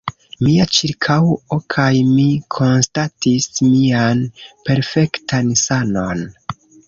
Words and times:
Mia 0.45 0.63
ĉirkaŭo 0.77 1.57
kaj 1.73 1.89
mi 2.13 2.25
konstatis 2.55 3.45
mian 3.67 4.25
perfektan 4.69 5.55
sanon. 5.65 6.25